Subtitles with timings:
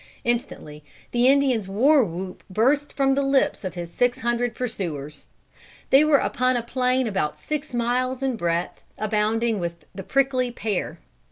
[0.23, 5.27] Instantly the Indian's war whoop burst from the lips of his six hundred pursuers.
[5.91, 10.97] They were upon a plain about six miles in breadth abounding with the prickly pear.